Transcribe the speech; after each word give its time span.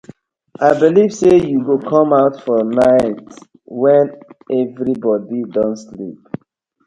I 0.59 0.69
belive 0.79 1.13
say 1.19 1.35
yu 1.49 1.59
go 1.67 1.75
com 1.91 2.07
out 2.21 2.35
for 2.43 2.59
night 2.81 3.23
wen 3.81 4.07
everibodi 4.59 5.41
don 5.53 5.71
sleep. 5.85 6.21